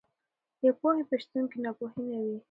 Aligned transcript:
د 0.61 0.63
پوهې 0.79 1.03
په 1.09 1.15
شتون 1.23 1.43
کې 1.51 1.57
ناپوهي 1.63 2.01
نه 2.09 2.17
وي. 2.23 2.37